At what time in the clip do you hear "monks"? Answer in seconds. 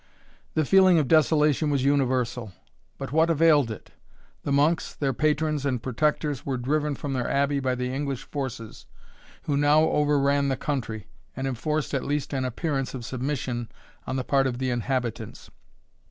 4.51-4.95